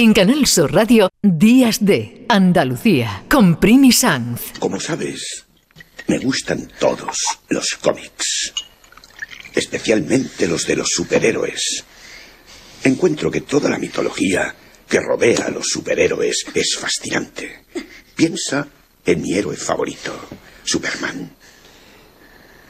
[0.00, 4.52] En Canal Sur Radio, Días de Andalucía, con Primi Sanz.
[4.60, 5.44] Como sabes,
[6.06, 8.54] me gustan todos los cómics,
[9.52, 11.84] especialmente los de los superhéroes.
[12.84, 14.54] Encuentro que toda la mitología
[14.88, 17.64] que rodea a los superhéroes es fascinante.
[18.14, 18.68] Piensa
[19.04, 20.28] en mi héroe favorito,
[20.62, 21.28] Superman.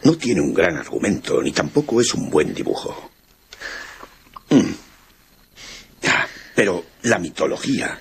[0.03, 3.11] No tiene un gran argumento, ni tampoco es un buen dibujo.
[4.49, 4.73] Mm.
[6.07, 7.99] Ah, pero la mitología,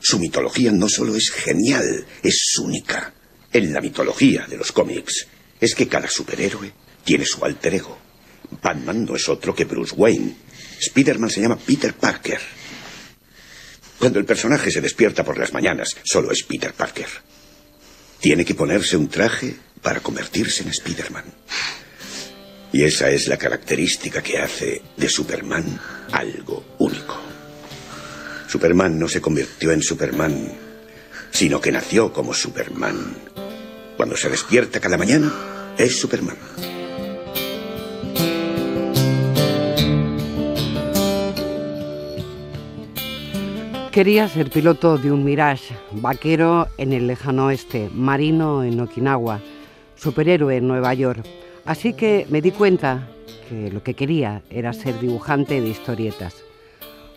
[0.00, 3.12] su mitología no solo es genial, es única.
[3.52, 5.26] En la mitología de los cómics
[5.60, 6.72] es que cada superhéroe
[7.04, 7.98] tiene su alter ego.
[8.62, 10.36] Batman no es otro que Bruce Wayne.
[10.80, 12.40] Spiderman se llama Peter Parker.
[13.98, 17.08] Cuando el personaje se despierta por las mañanas, solo es Peter Parker.
[18.20, 21.24] Tiene que ponerse un traje para convertirse en Spiderman.
[22.72, 25.80] Y esa es la característica que hace de Superman
[26.12, 27.35] algo único.
[28.46, 30.52] Superman no se convirtió en Superman,
[31.30, 32.96] sino que nació como Superman.
[33.96, 35.32] Cuando se despierta cada mañana,
[35.76, 36.36] es Superman.
[43.90, 49.40] Quería ser piloto de un Mirage, vaquero en el lejano oeste, marino en Okinawa,
[49.96, 51.24] superhéroe en Nueva York.
[51.64, 53.08] Así que me di cuenta
[53.48, 56.45] que lo que quería era ser dibujante de historietas.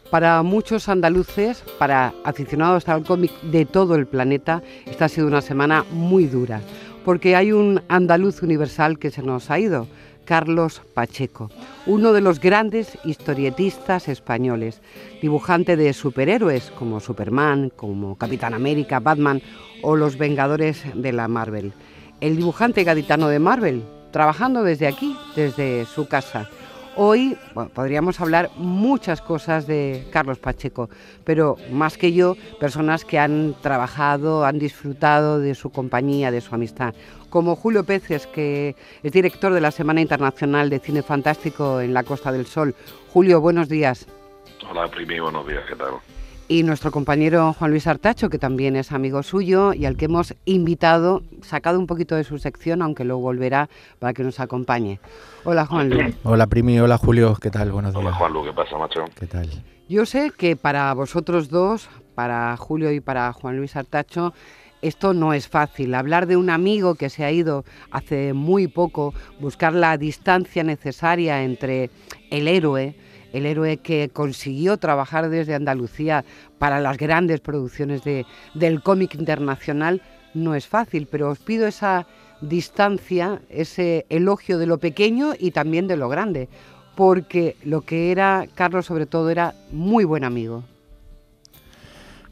[0.10, 5.42] Para muchos andaluces, para aficionados al cómic de todo el planeta, esta ha sido una
[5.42, 6.62] semana muy dura,
[7.06, 9.88] porque hay un andaluz universal que se nos ha ido,
[10.26, 11.52] Carlos Pacheco,
[11.86, 14.82] uno de los grandes historietistas españoles,
[15.22, 19.44] dibujante de superhéroes como Superman, como Capitán América, Batman
[19.84, 21.72] o los Vengadores de la Marvel.
[22.20, 26.50] El dibujante gaditano de Marvel, trabajando desde aquí, desde su casa.
[27.02, 27.38] Hoy
[27.74, 30.90] podríamos hablar muchas cosas de Carlos Pacheco,
[31.24, 36.54] pero más que yo, personas que han trabajado, han disfrutado de su compañía, de su
[36.54, 36.94] amistad,
[37.30, 42.04] como Julio Peces, que es director de la Semana Internacional de Cine Fantástico en la
[42.04, 42.76] Costa del Sol.
[43.14, 44.06] Julio, buenos días.
[44.70, 45.94] Hola, Primi, buenos días, ¿qué tal?
[46.50, 50.34] Y nuestro compañero Juan Luis Artacho, que también es amigo suyo y al que hemos
[50.46, 55.00] invitado, sacado un poquito de su sección, aunque luego volverá para que nos acompañe.
[55.44, 56.16] Hola Juan Luis.
[56.24, 57.72] Hola Primi, hola Julio, ¿qué tal?
[57.72, 58.04] Buenos días.
[58.04, 59.06] Hola Juan Luis, ¿qué pasa, macho?
[59.18, 59.48] ¿Qué tal?
[59.88, 64.34] Yo sé que para vosotros dos, para Julio y para Juan Luis Artacho,
[64.82, 65.94] esto no es fácil.
[65.94, 71.44] Hablar de un amigo que se ha ido hace muy poco, buscar la distancia necesaria
[71.44, 71.92] entre
[72.32, 72.96] el héroe,
[73.34, 76.26] el héroe que consiguió trabajar desde Andalucía
[76.58, 80.02] para las grandes producciones de, del cómic internacional,
[80.34, 82.06] no es fácil, pero os pido esa
[82.42, 86.50] distancia, ese elogio de lo pequeño y también de lo grande,
[86.96, 90.64] porque lo que era Carlos sobre todo era muy buen amigo.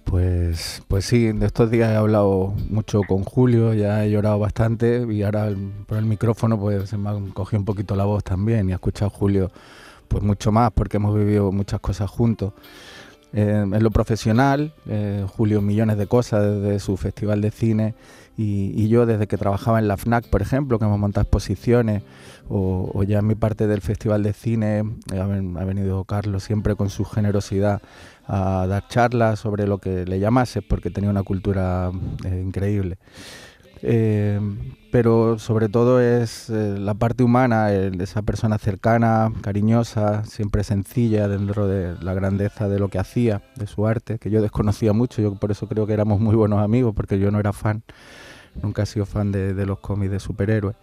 [0.03, 5.05] Pues, pues sí, de estos días he hablado mucho con Julio, ya he llorado bastante
[5.09, 5.49] y ahora
[5.85, 8.75] por el micrófono pues se me ha cogido un poquito la voz también y he
[8.75, 9.51] escuchado a Julio
[10.07, 12.53] pues mucho más porque hemos vivido muchas cosas juntos.
[13.33, 17.93] Eh, en lo profesional, eh, Julio millones de cosas desde su festival de cine
[18.37, 22.03] y, yo desde que trabajaba en la FNAC, por ejemplo, que hemos montado exposiciones
[22.47, 26.89] o, ya en mi parte del festival de cine ha, ha, venido Carlos siempre con
[26.89, 27.81] su generosidad
[28.27, 31.91] a dar charlas sobre lo que le llamase porque tenía una cultura
[32.25, 32.97] eh, increíble.
[33.81, 34.39] Eh,
[34.91, 41.67] pero sobre todo es eh, la parte humana, esa persona cercana, cariñosa, siempre sencilla dentro
[41.67, 45.35] de la grandeza de lo que hacía, de su arte, que yo desconocía mucho, yo
[45.35, 47.83] por eso creo que éramos muy buenos amigos, porque yo no era fan,
[48.61, 50.75] nunca he sido fan de, los cómics de superhéroes.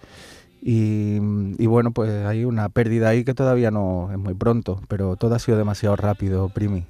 [0.67, 1.19] Y,
[1.67, 5.39] bueno, pues hay una pérdida ahí que todavía no es muy pronto, pero todo ha
[5.39, 6.85] sido demasiado rápido, Primi.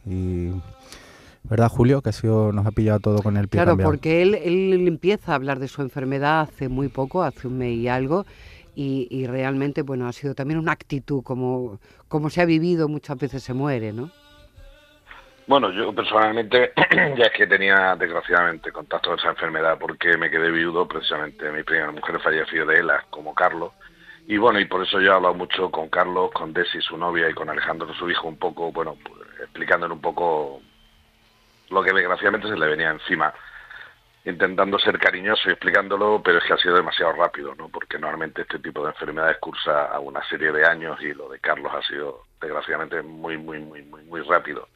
[1.49, 2.01] ¿Verdad, Julio?
[2.01, 5.33] Que ha sido, nos ha pillado todo con el pie Claro, porque él, él empieza
[5.33, 8.25] a hablar de su enfermedad hace muy poco, hace un mes y algo,
[8.77, 11.79] y, realmente, bueno, ha sido también una actitud, como,
[12.09, 14.11] como se ha vivido, muchas veces se muere, ¿no?
[15.47, 16.73] Bueno, yo personalmente
[17.17, 21.63] ya es que tenía desgraciadamente contacto con esa enfermedad porque me quedé viudo, precisamente mi
[21.63, 23.73] primera mujer falleció de ELA, como Carlos,
[24.27, 27.29] y bueno, y por eso yo he hablado mucho con Carlos, con Desi, su novia,
[27.29, 30.63] y con Alejandro, su hijo, un poco, bueno, pues, explicándole un poco
[31.71, 33.33] lo que desgraciadamente se le venía encima,
[34.25, 37.69] intentando ser cariñoso y explicándolo, pero es que ha sido demasiado rápido, ¿no?
[37.69, 41.39] Porque normalmente este tipo de enfermedades cursa a una serie de años y lo de
[41.41, 44.69] Carlos ha sido desgraciadamente muy, muy, muy, muy, muy rápido.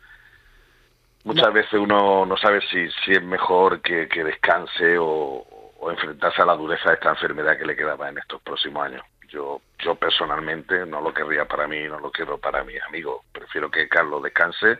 [1.25, 5.44] Muchas veces uno no sabe si, si es mejor que, descanse o,
[5.79, 9.02] o, enfrentarse a la dureza de esta enfermedad que le quedaba en estos próximos años.
[9.29, 13.23] Yo, yo personalmente no lo querría para mí, no lo quiero para mis amigos.
[13.32, 14.79] Prefiero que Carlos descanse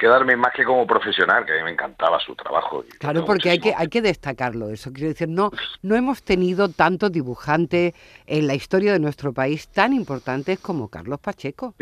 [0.00, 2.82] quedarme más que como profesional, que a mí me encantaba su trabajo.
[2.98, 5.50] Claro, porque hay que, hay que destacarlo, eso quiero decir, no,
[5.82, 7.92] no hemos tenido tantos dibujantes
[8.26, 11.74] en la historia de nuestro país tan importantes como Carlos Pacheco.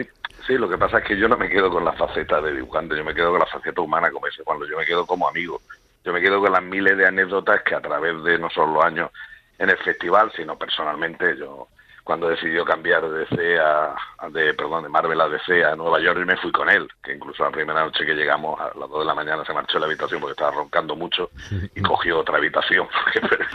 [0.47, 2.97] Sí, lo que pasa es que yo no me quedo con la faceta de dibujante,
[2.97, 5.63] yo me quedo con la faceta humana, como dice cuando yo me quedo como amigo,
[6.05, 8.85] yo me quedo con las miles de anécdotas que a través de no solo los
[8.85, 9.11] años
[9.59, 11.69] en el festival, sino personalmente yo
[12.09, 13.95] cuando decidió cambiar de DC a,
[14.31, 17.13] de perdón de Marvel a DC a Nueva York y me fui con él que
[17.13, 19.81] incluso la primera noche que llegamos a las 2 de la mañana se marchó de
[19.81, 22.89] la habitación porque estaba roncando mucho y cogió otra habitación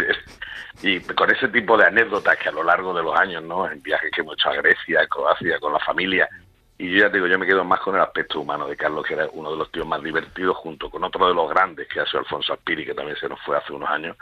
[0.83, 3.81] y con ese tipo de anécdotas que a lo largo de los años no en
[3.81, 6.29] viajes que hemos hecho a Grecia a Croacia con la familia.
[6.77, 9.03] Y yo ya te digo, yo me quedo más con el aspecto humano de Carlos,
[9.03, 12.01] que era uno de los tíos más divertidos, junto con otro de los grandes, que
[12.01, 14.17] ha sido Alfonso Aspiri, que también se nos fue hace unos años,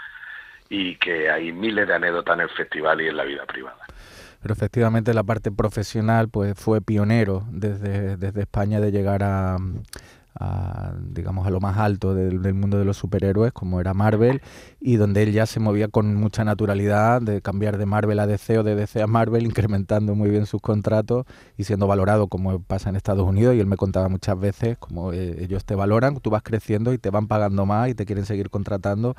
[0.70, 3.82] y que hay miles de anécdotas en el festival y en la vida privada
[4.42, 9.58] pero efectivamente la parte profesional pues fue pionero desde, desde España de llegar a,
[10.40, 14.42] a, digamos, a lo más alto del, mundo de los superhéroes, como era Marvel,
[14.80, 18.60] y donde él ya se movía con mucha naturalidad de cambiar de Marvel a DC
[18.60, 21.26] o de DC a Marvel, incrementando muy bien sus contratos
[21.58, 23.56] y siendo valorado como pasa en Estados Unidos.
[23.56, 26.98] Y él me contaba muchas veces como eh, ellos te valoran, tú vas creciendo y
[26.98, 29.16] te van pagando más y te quieren seguir contratando.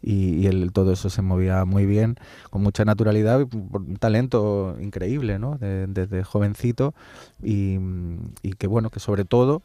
[0.00, 2.16] Y, él, todo eso se movía muy bien,
[2.50, 5.58] con mucha naturalidad, un talento increíble, ¿no?
[5.58, 6.94] desde jovencito
[7.42, 7.78] y,
[8.42, 9.62] y que bueno, que sobre todo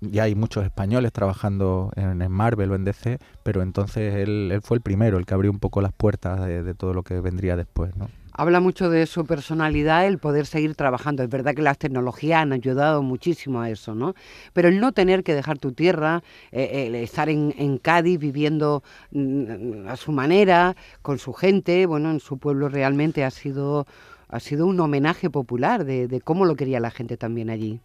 [0.00, 4.82] ya hay muchos españoles trabajando en, Marvel o en DC, pero entonces él, fue el
[4.82, 7.90] primero, el que abrió un poco las puertas de, todo lo que vendría después.
[8.32, 11.24] Habla mucho de su personalidad, el poder seguir trabajando.
[11.24, 14.14] Es verdad que las tecnologías han ayudado muchísimo a eso, ¿no?
[14.52, 16.22] Pero el no tener que dejar tu tierra,
[16.52, 22.20] eh, estar en, en, Cádiz viviendo mm, a su manera, con su gente, bueno, en
[22.20, 23.88] su pueblo realmente ha sido,
[24.28, 27.80] ha sido un homenaje popular de, cómo lo quería la gente también allí.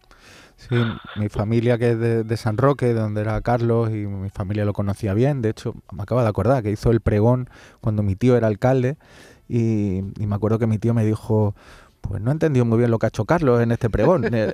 [0.56, 0.76] Sí,
[1.16, 5.14] mi familia que es de, San Roque, donde era Carlos, y mi familia lo conocía
[5.14, 5.42] bien.
[5.42, 7.48] De hecho, me acabo de acordar que hizo el pregón
[7.80, 8.96] cuando mi tío era alcalde.
[9.48, 11.54] Y me acuerdo que mi tío me dijo,
[12.08, 14.24] pues no he entendido muy bien lo que ha hecho Carlos en este pregón.
[14.34, 14.52] Eh,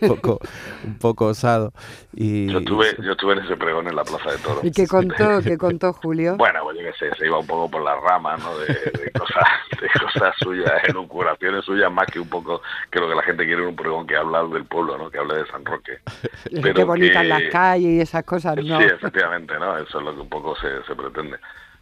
[0.00, 0.40] un poco,
[0.84, 1.72] un poco osado.
[2.14, 4.64] Y, yo, estuve, yo estuve en ese pregón en la Plaza de Toros.
[4.64, 6.36] ¿Y qué contó, qué contó Julio?
[6.36, 8.58] Bueno, pues yo qué sé, se iba un poco por las ramas, ¿no?
[8.58, 8.66] De,
[9.12, 9.44] cosas,
[9.80, 12.60] de cosas suyas, elucubraciones suyas, más que un poco
[12.90, 15.10] que lo que la gente quiere en un pregón que habla del pueblo, ¿no?
[15.10, 15.98] Que hable de San Roque.
[16.50, 18.78] Pero qué bonitas las calles y esas cosas, ¿no?
[18.78, 19.78] Sí, efectivamente, ¿no?
[19.78, 21.38] Eso es lo que un poco se, se pretende.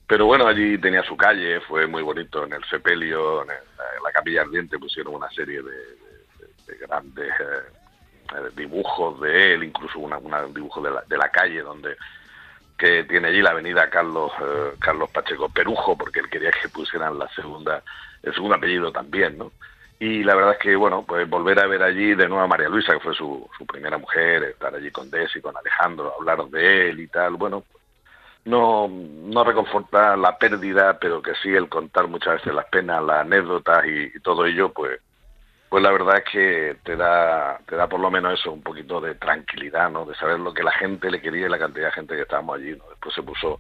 [0.06, 3.50] Pero bueno, allí tenía su calle, fue muy bonito en el sepelio, en,
[4.06, 10.80] la capilla ardiente pusieron una serie de, grandes eh, dibujos de él, incluso un dibujo
[10.80, 11.96] de la, de la calle donde
[12.76, 17.18] que tiene allí la avenida Carlos eh, Carlos Pacheco Perujo, porque él quería que pusieran
[17.18, 17.82] la segunda
[18.22, 19.52] el segundo apellido también, ¿no?
[19.98, 22.68] Y la verdad es que, bueno, pues volver a ver allí de nuevo a María
[22.68, 26.90] Luisa, que fue su, su primera mujer, estar allí con Desi, con Alejandro, hablar de
[26.90, 27.64] él y tal, bueno,
[28.46, 33.22] no, no reconforta la pérdida, pero que sí el contar muchas veces las penas, las
[33.22, 35.00] anécdotas y, todo ello, pues,
[35.68, 39.00] pues la verdad es que te da, te da por lo menos eso, un poquito
[39.00, 40.06] de tranquilidad, ¿no?
[40.06, 42.56] De saber lo que la gente le quería y la cantidad de gente que estábamos
[42.56, 42.84] allí, ¿no?
[42.88, 43.58] Después se puso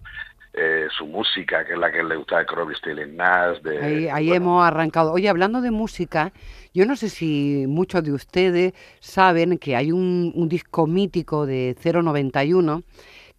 [0.54, 3.58] eh, su música, que es la que le gusta de Crosby, Stills Nash.
[3.62, 5.12] De, ahí, ahí hemos arrancado.
[5.12, 6.32] Oye, hablando de música,
[6.72, 11.76] yo no sé si muchos de ustedes saben que hay un, un disco mítico de
[11.84, 12.84] 091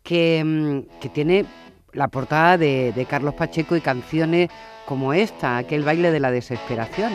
[0.09, 1.45] Mm, que, tiene
[1.93, 4.49] la portada de, de Carlos Pacheco y canciones
[4.85, 7.13] como esta, aquel baile de la desesperación.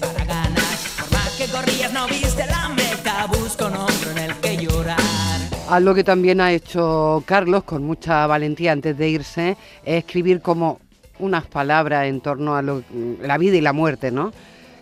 [0.00, 0.76] Para ganar.
[0.98, 5.40] Por más que corrías no viste la meta, busco un hombro en el que llorar.
[5.68, 10.80] Algo que también ha hecho Carlos con mucha valentía antes de irse es escribir como
[11.18, 14.32] unas palabras en torno a la vida y la muerte, ¿no?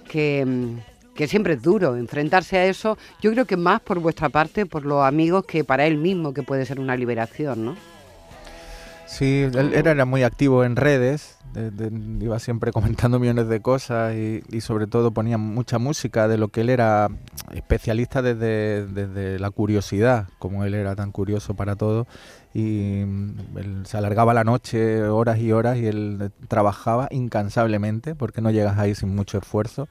[0.09, 0.47] Que,
[1.15, 2.99] que siempre es duro enfrentarse a eso.
[3.23, 6.43] Yo creo que más por vuestra parte, por los amigos, que para él mismo, que
[6.43, 7.77] puede ser una liberación, ¿no?
[9.07, 11.39] Sí, él era muy activo en redes,
[12.21, 16.63] iba siempre comentando millones de cosas y, sobre todo ponía mucha música de lo que
[16.63, 17.09] él era
[17.53, 22.07] especialista desde, desde, la curiosidad, como él era tan curioso para todo.
[22.53, 28.41] y mm, él se alargaba la noche horas y horas y él trabajaba incansablemente porque
[28.41, 29.89] no llegas ahí sin mucho esfuerzo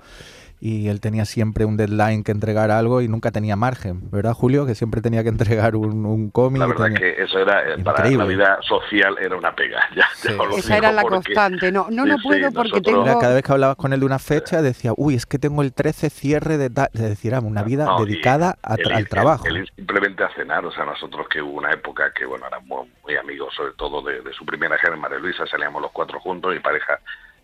[0.65, 4.65] y él tenía siempre un deadline que entregar algo y nunca tenía margen, ¿verdad, Julio?
[4.65, 6.59] Que siempre tenía que entregar un, un cómic.
[6.61, 8.23] La verdad tenía- que eso era, eh, para Increíble.
[8.23, 9.81] la vida social, era una pega.
[9.95, 10.29] Ya, Sí.
[10.29, 11.69] ya lo Esa era la porque- constante.
[11.69, 13.19] No, no, Sí, no sí, puedo porque nosotros- tengo...
[13.19, 15.73] Cada vez que hablabas con él de una fecha decía, uy, es que tengo el
[15.73, 16.87] 13 cierre de tal.
[16.93, 19.45] Es decir, una vida No, dedicada a tra- ir- al trabajo.
[19.47, 22.87] el ir simplemente a cenar, o sea, nosotros que hubo una época que, bueno, éramos
[23.03, 26.53] muy amigos, sobre todo de, de su primera hija, María Luisa, salíamos los cuatro juntos,
[26.53, 26.99] mi pareja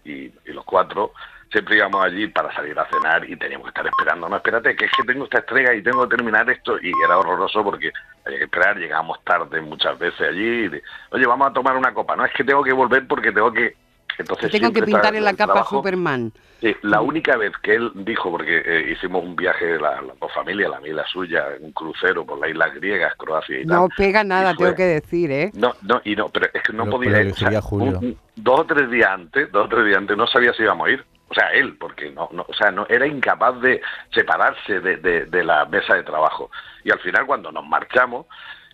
[0.05, 0.11] y,
[0.45, 1.11] y los cuatro,
[1.51, 4.85] siempre íbamos allí para salir a cenar y teníamos que estar esperando, no, espérate, que
[4.85, 7.91] es que tengo esta entrega y tengo que terminar esto, y era horroroso porque
[8.25, 11.93] había que esperar, llegábamos tarde muchas veces allí, y de, oye, vamos a tomar una
[11.93, 13.75] copa, no, es que tengo que volver porque tengo que...
[14.17, 15.77] Entonces, Tengo que pintar en la capa trabajo.
[15.77, 16.33] Superman.
[16.59, 20.69] Sí, la única vez que él dijo, porque eh, hicimos un viaje, la- dos familias,
[20.69, 23.95] la mía y la suya, un crucero por las islas griegas, Croacia y No tal.
[23.95, 25.51] pega nada, fue- tengo que decir, ¿eh?
[25.53, 27.31] No, no, y no, pero es que no podía ir.
[27.31, 30.51] o sea, un- dos o tres días antes, dos o tres días antes, no sabía
[30.53, 31.05] si íbamos a ir.
[31.29, 33.81] O sea, él, porque no, no, o sea, no era incapaz de
[34.13, 36.49] separarse de, de- la mesa de trabajo.
[36.83, 38.25] Y al final, cuando nos marchamos,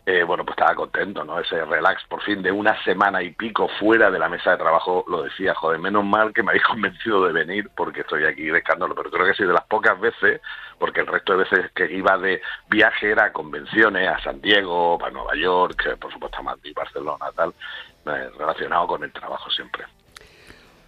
[0.05, 1.39] eh, bueno, pues estaba contento, ¿no?
[1.39, 5.03] Ese relax por fin de una semana y pico fuera de la mesa de trabajo,
[5.07, 8.59] lo decía, joder, menos mal que me habéis convencido de venir porque estoy aquí de
[8.59, 10.41] escándalo, pero creo que sí de las pocas veces,
[10.79, 15.03] porque el resto de veces que iba de viaje era a convenciones, a San Diego,
[15.03, 17.53] a Nueva York, por supuesto a Madrid, Barcelona, tal,
[18.05, 19.85] eh, relacionado con el trabajo siempre.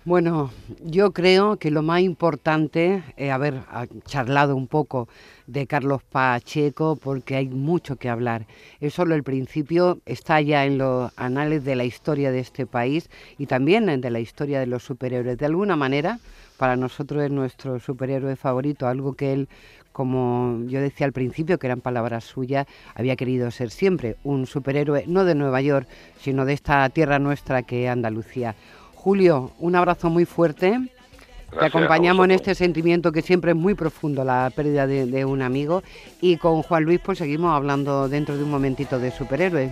[0.07, 0.51] Bueno,
[0.85, 5.09] yo creo que lo más importante es haber ah, charlado un poco
[5.47, 8.45] de Carlos Pacheco porque hay mucho que hablar.
[8.79, 13.09] Es solo el principio, está ya en los anales de la historia de este país
[13.37, 15.37] y también de la historia de los superhéroes.
[15.37, 16.19] De alguna manera,
[16.55, 19.49] para nosotros es nuestro superhéroe favorito, algo que él,
[19.91, 25.03] como yo decía al principio, que eran palabras suyas, había querido ser siempre un superhéroe,
[25.05, 25.85] no de Nueva York,
[26.21, 28.55] sino de esta tierra nuestra que es Andalucía.
[28.97, 30.71] Julio, un abrazo muy fuerte.
[30.71, 35.23] Te Gracias acompañamos en este sentimiento que siempre es muy profundo, la pérdida de, de
[35.23, 35.81] un amigo.
[36.19, 39.71] Y con Juan Luis, pues seguimos hablando dentro de un momentito de superhéroes.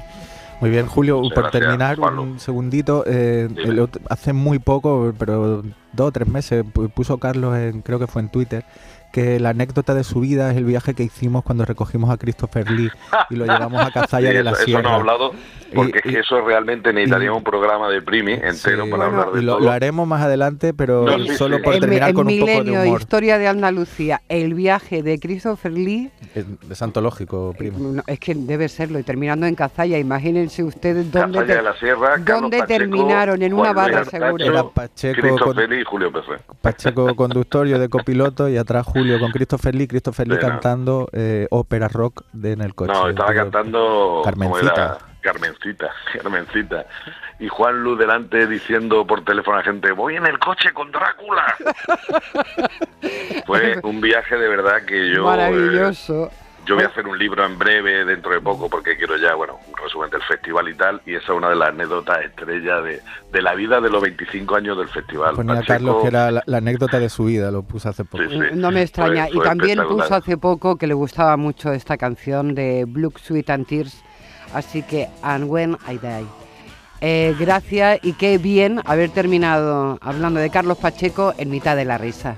[0.61, 3.03] Muy bien, Julio, por gracias, terminar, un segundito.
[3.05, 7.99] eh, el hace muy poco, pero dos o tres meses, pu- puso Carlos, en, creo
[7.99, 8.63] que fue en Twitter,
[9.11, 12.71] que la anécdota de su vida es el viaje que hicimos cuando recogimos a Christopher
[12.71, 12.89] Lee
[13.29, 14.83] y lo llevamos a Cazalla Sí, de la eso, eso Sierra.
[14.83, 15.31] no he hablado,
[15.73, 19.21] porque Y- es que eso realmente necesitaría un programa de Primi entero Sí, para Bueno,
[19.21, 19.65] hablar de lo, todo.
[19.65, 21.63] lo haremos más adelante, pero No, sí, solo sí.
[21.63, 22.99] por terminar en con un poco de Milenio, humor.
[23.01, 27.77] Historia de Andalucía, el viaje de Christopher Lee, Es, es antológico, primo.
[27.79, 31.73] no, es que debe serlo, y terminando en Cazalla, imagínense ustedes dónde, te- de la
[31.77, 34.43] Sierra, dónde Pacheco, terminaron, en una barra seguro.
[34.43, 36.41] Era Pacheco Christopher con- Lee y Julio Pérez.
[36.61, 40.39] Pacheco conductor, yo de copiloto y atrás Julio con Christopher Lee, Christopher Lee no.
[40.41, 42.91] cantando eh, ópera rock de, en el coche.
[42.93, 44.97] No, estaba cantando como era?
[45.25, 45.91] Carmencita.
[46.21, 46.85] Carmencita.
[47.39, 50.91] Y Juan Luz delante diciendo por teléfono a la gente, voy en el coche con
[50.91, 51.43] Drácula.
[53.45, 55.21] Fue un viaje de verdad que yo...
[55.21, 56.31] eh, Maravilloso.
[56.65, 59.59] yo voy a hacer un libro en breve, dentro de poco, porque quiero ya, bueno,
[59.67, 63.01] un resumen del festival y tal, y esa es una de las anécdotas estrella de,
[63.31, 65.35] de la vida de los 25 años del festival.
[65.35, 68.23] Ponía Pacheco- Carlos que era la, la anécdota de su vida, lo puso hace poco.
[68.23, 68.37] Sí, sí.
[68.53, 69.27] No me extraña.
[69.27, 73.49] Fue- y también puso hace poco que le gustaba mucho esta canción de Blue Sweet
[73.49, 74.03] and Tears.
[74.55, 76.25] Así que, And When I Die.
[77.01, 81.97] Eh, gracias y qué bien haber terminado hablando de Carlos Pacheco en mitad de la
[81.97, 82.37] risa.